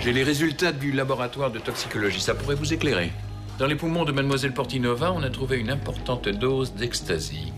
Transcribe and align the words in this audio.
J'ai 0.00 0.12
les 0.12 0.22
résultats 0.22 0.72
du 0.72 0.92
laboratoire 0.92 1.50
de 1.50 1.58
toxicologie, 1.58 2.20
ça 2.20 2.34
pourrait 2.34 2.54
vous 2.54 2.72
éclairer. 2.72 3.10
Dans 3.58 3.66
les 3.66 3.74
poumons 3.74 4.04
de 4.04 4.12
mademoiselle 4.12 4.54
Portinova, 4.54 5.12
on 5.12 5.22
a 5.24 5.30
trouvé 5.30 5.58
une 5.58 5.70
importante 5.70 6.28
dose 6.28 6.72
d'ecstasy. 6.74 7.52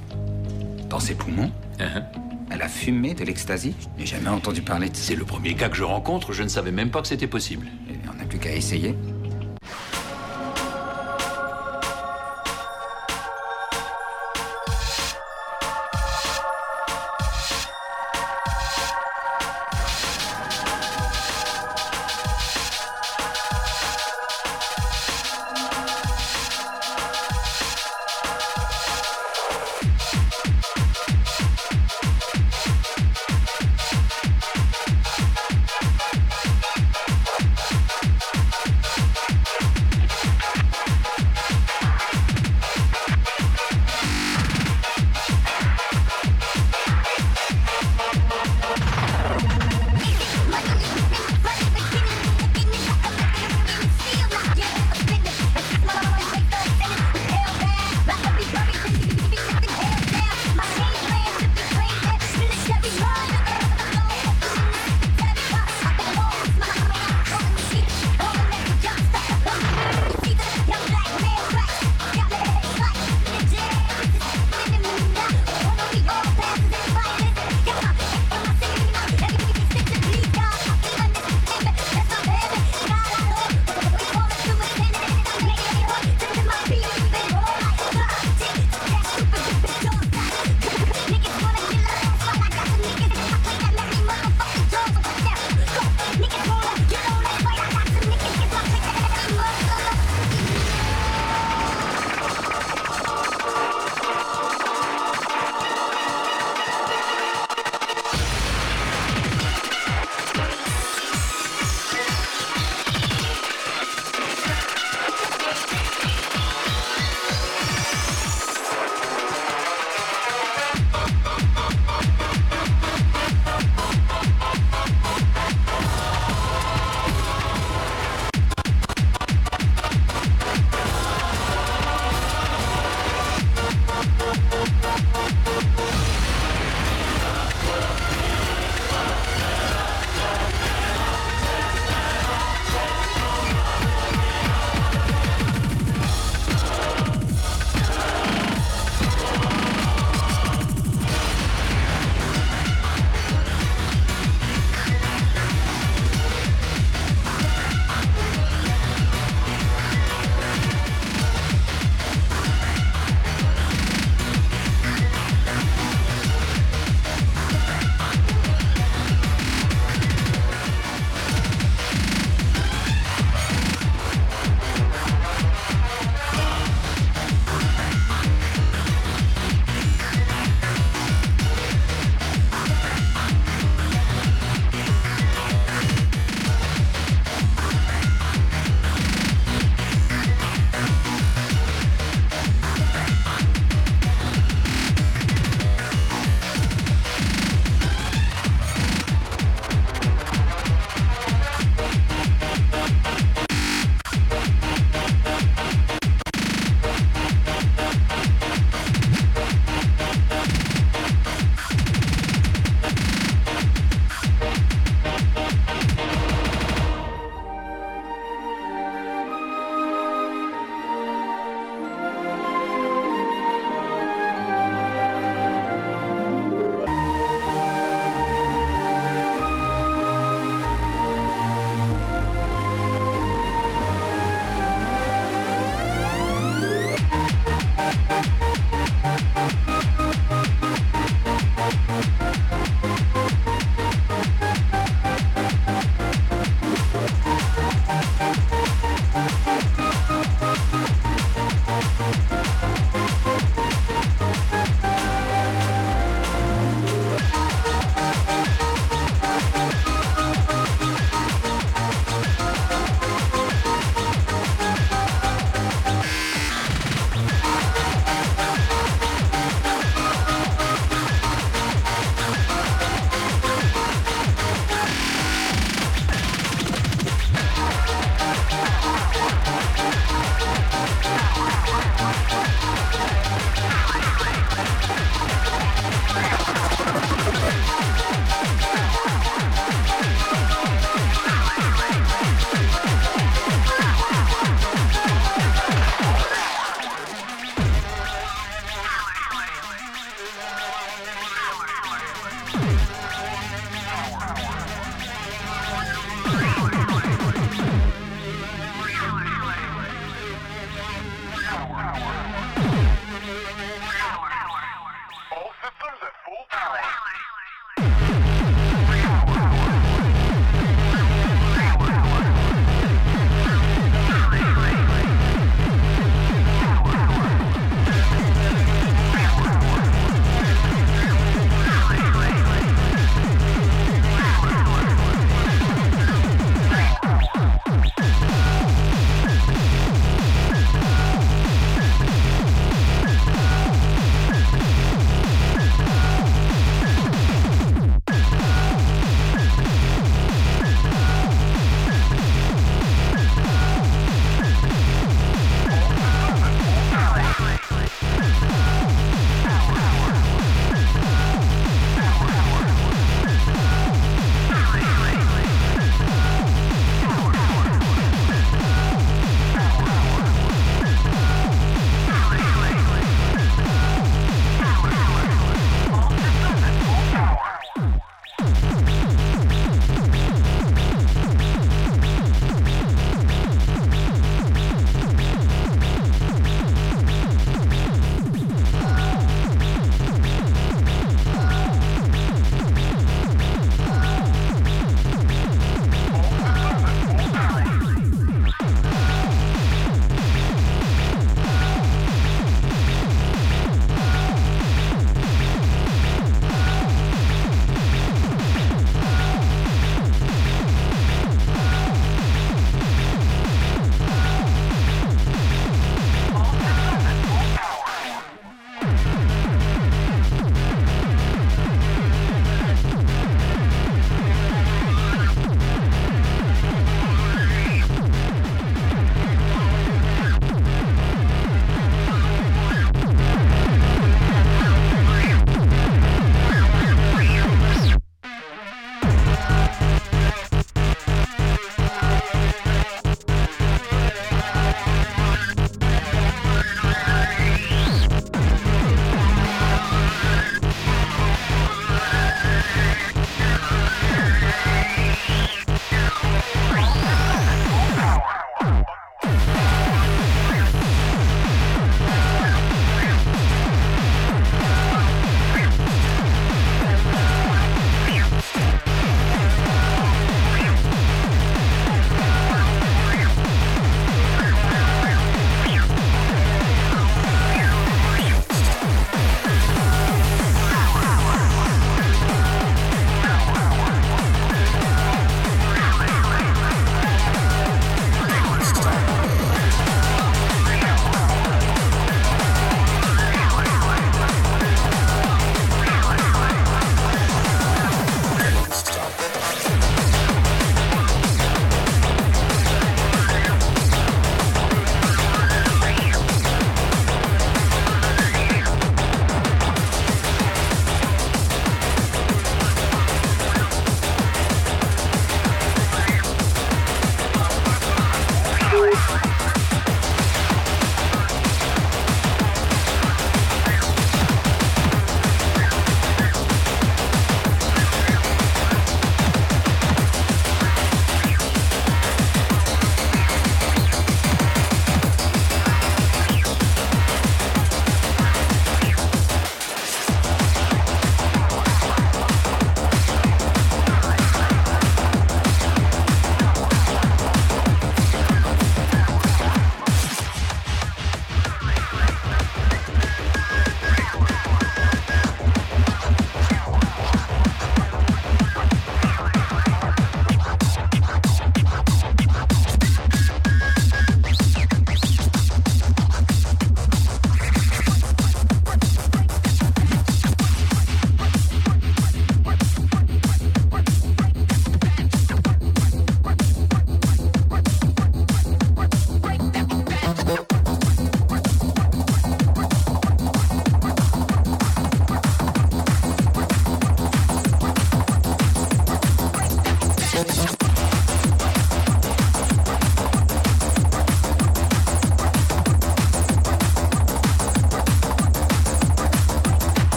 Dans 0.89 1.01
ses 1.01 1.15
poumons 1.15 1.53
Elle 2.51 2.63
a 2.63 2.69
fumé 2.69 3.15
de 3.15 3.25
l'ecstasy 3.25 3.75
Je 3.81 4.01
n'ai 4.01 4.07
jamais 4.07 4.29
entendu 4.29 4.63
parler 4.63 4.89
de 4.89 4.97
ça. 4.97 5.03
C'est 5.03 5.15
le 5.15 5.25
premier 5.25 5.55
cas 5.55 5.69
que 5.69 5.77
je 5.77 5.85
rencontre, 5.85 6.33
je 6.33 6.43
ne 6.43 6.49
savais 6.49 6.73
même 6.73 6.91
pas 6.91 7.03
que 7.03 7.09
c'était 7.09 7.27
possible. 7.27 7.67
Eh 7.89 7.93
bien, 7.93 8.11
On 8.15 8.19
n'a 8.19 8.25
plus 8.25 8.39
qu'à 8.39 8.53
essayer. 8.53 8.97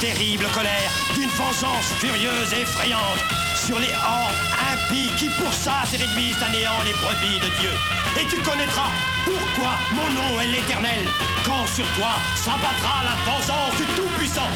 Terrible 0.00 0.46
colère, 0.54 0.90
d'une 1.14 1.28
vengeance 1.30 1.92
furieuse 1.98 2.52
et 2.52 2.62
effrayante 2.62 3.18
sur 3.54 3.78
les 3.78 3.92
hordes 3.92 4.34
impies 4.72 5.10
qui 5.16 5.28
pour 5.30 5.52
ça 5.52 5.82
se 5.86 5.98
réduisent 5.98 6.42
à 6.42 6.50
néant 6.50 6.82
les 6.84 6.92
brebis 6.92 7.38
de 7.38 7.50
Dieu. 7.60 7.70
Et 8.20 8.26
tu 8.26 8.40
connaîtras 8.42 8.90
pourquoi 9.24 9.72
mon 9.92 10.08
nom 10.10 10.40
est 10.40 10.46
l'éternel, 10.46 11.06
quand 11.44 11.66
sur 11.66 11.86
toi 11.96 12.16
s'abattra 12.36 13.04
la 13.04 13.30
vengeance 13.30 13.76
du 13.76 13.84
Tout-Puissant. 13.94 14.50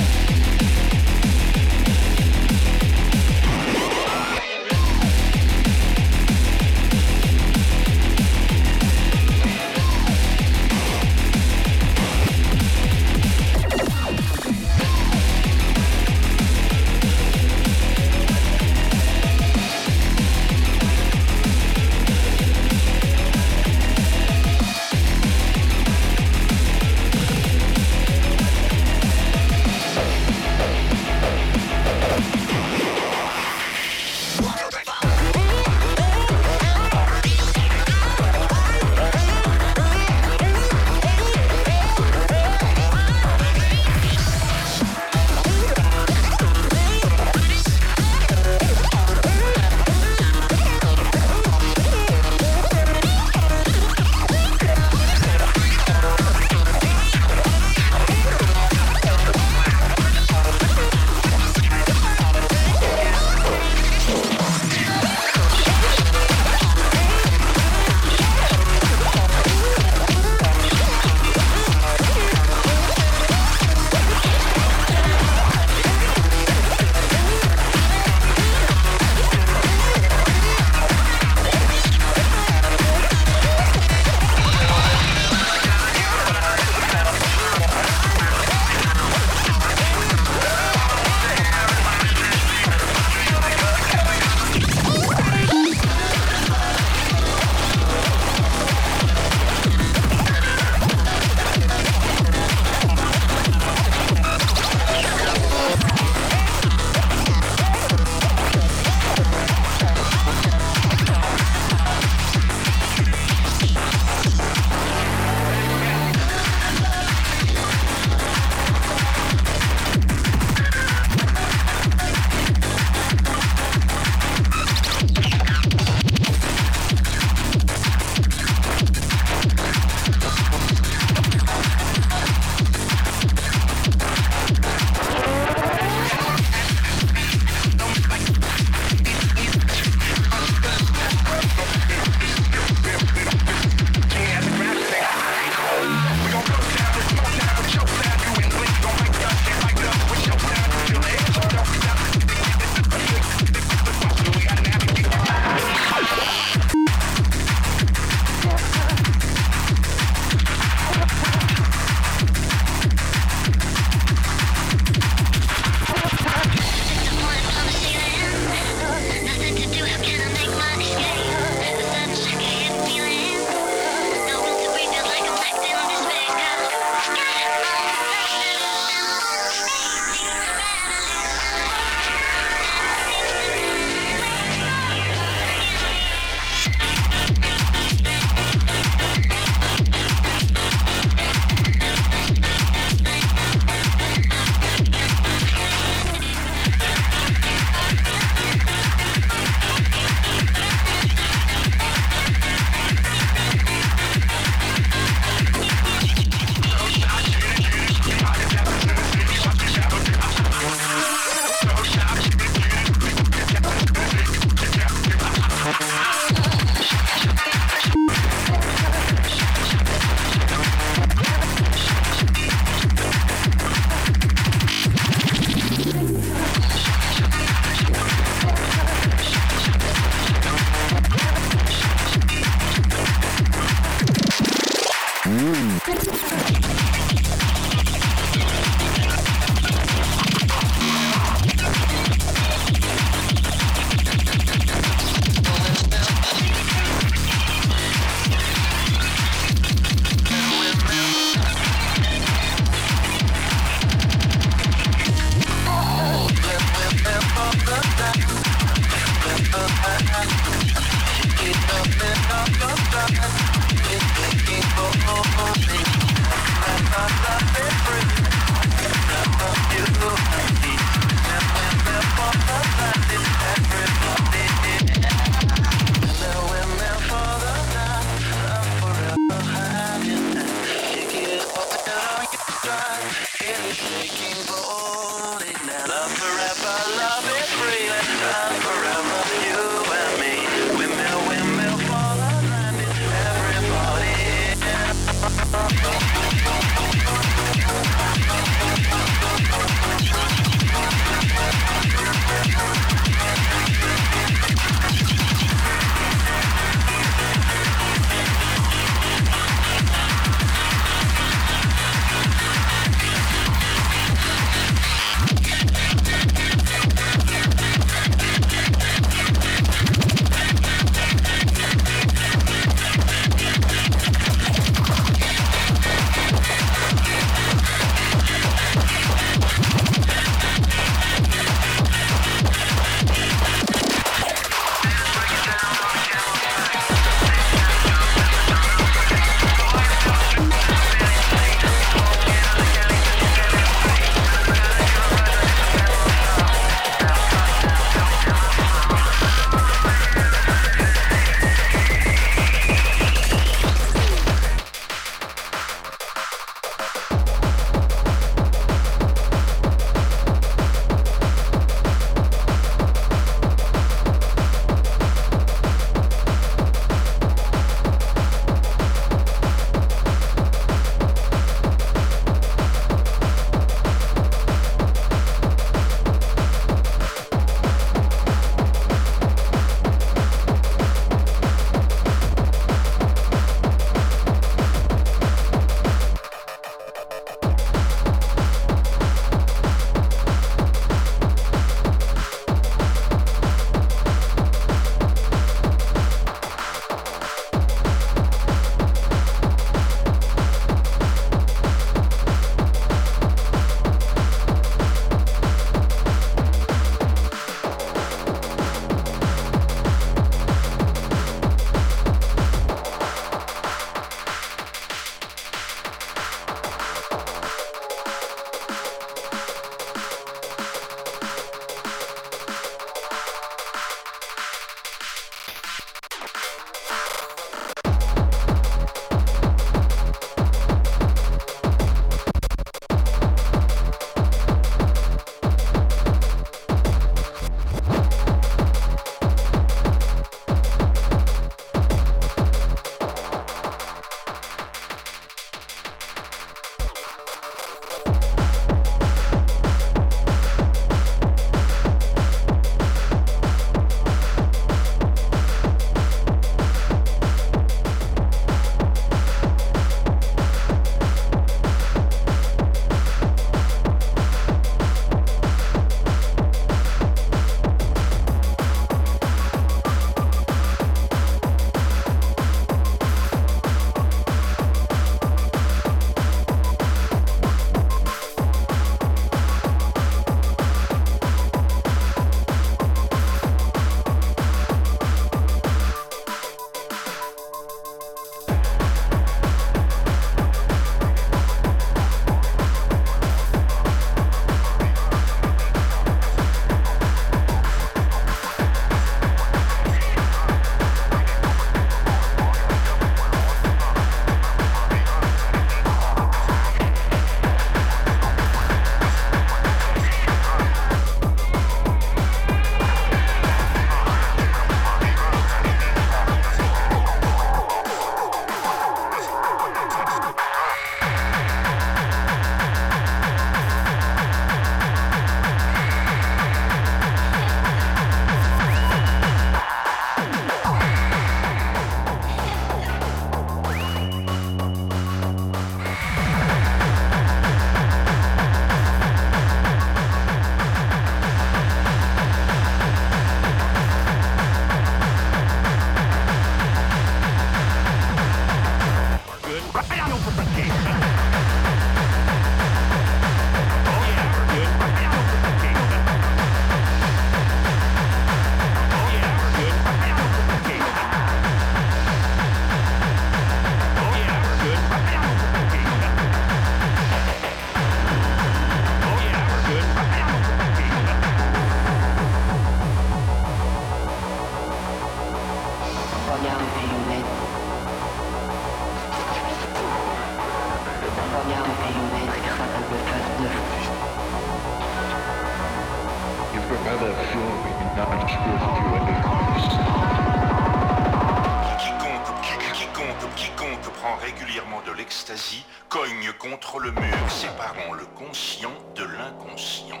Quiconque, 593.36 593.92
prend 594.00 594.16
régulièrement 594.16 594.82
de 594.86 594.92
l'ecstasy 594.92 595.64
cogne 595.88 596.32
contre 596.38 596.78
le 596.80 596.90
mur 596.90 597.30
séparant 597.30 597.92
le 597.92 598.04
conscient 598.04 598.72
de 598.94 599.04
l'inconscient. 599.04 600.00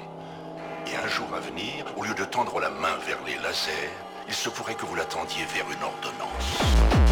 Et 0.86 0.96
un 0.96 1.08
jour 1.08 1.28
à 1.34 1.40
venir, 1.40 1.84
au 1.96 2.04
lieu 2.04 2.14
de 2.14 2.24
tendre 2.24 2.60
la 2.60 2.70
main 2.70 2.96
vers 3.06 3.18
les 3.26 3.36
lasers, 3.36 3.90
il 4.28 4.34
se 4.34 4.48
pourrait 4.48 4.74
que 4.74 4.86
vous 4.86 4.94
l'attendiez 4.94 5.44
vers 5.54 5.66
une 5.70 5.82
ordonnance. 5.82 7.11